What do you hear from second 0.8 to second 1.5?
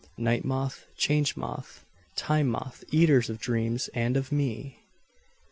Change